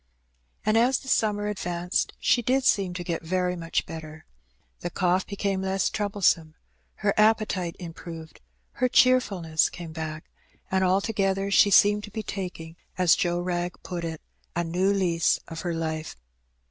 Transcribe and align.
And 0.65 0.77
as 0.79 0.97
the 0.97 1.07
summer 1.07 1.45
advanced 1.45 2.13
she 2.19 2.41
did 2.41 2.63
seem 2.63 2.95
to 2.95 3.03
get 3.03 3.21
very 3.21 3.55
much 3.55 3.85
better. 3.85 4.25
The 4.79 4.89
cough 4.89 5.27
became 5.27 5.61
less 5.61 5.91
troublesome, 5.91 6.55
her 7.05 7.13
appetite 7.17 7.75
improved, 7.77 8.41
her 8.71 8.89
cheerfulness 8.89 9.69
came 9.69 9.91
back, 9.91 10.23
and 10.71 10.83
alto 10.83 11.13
gether 11.13 11.51
she 11.51 11.69
seemed 11.69 12.03
to 12.05 12.09
be 12.09 12.23
taking, 12.23 12.77
as 12.97 13.15
Joe 13.15 13.39
Wrag 13.39 13.75
put 13.83 14.03
it, 14.03 14.21
^^a 14.55 14.67
new 14.67 14.91
lease 14.91 15.39
of 15.47 15.61
her 15.61 15.75
life." 15.75 16.15